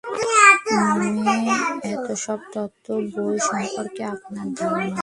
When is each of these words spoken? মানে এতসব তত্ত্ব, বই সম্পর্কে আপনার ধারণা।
মানে 0.91 1.31
এতসব 1.91 2.39
তত্ত্ব, 2.53 2.87
বই 3.13 3.37
সম্পর্কে 3.47 4.03
আপনার 4.13 4.47
ধারণা। 4.57 4.97